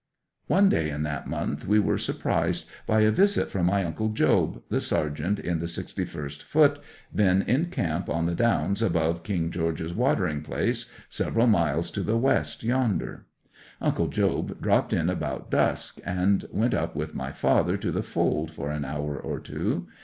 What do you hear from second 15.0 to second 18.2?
about dusk, and went up with my father to the